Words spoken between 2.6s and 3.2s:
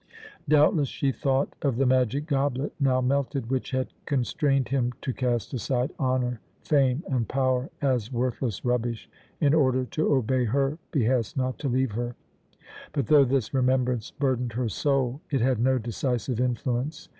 now